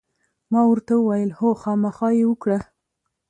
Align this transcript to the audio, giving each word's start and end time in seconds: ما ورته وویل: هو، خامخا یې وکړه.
ما 0.51 0.61
ورته 0.69 0.93
وویل: 0.97 1.31
هو، 1.39 1.49
خامخا 1.61 2.09
یې 2.17 2.25
وکړه. 2.29 2.59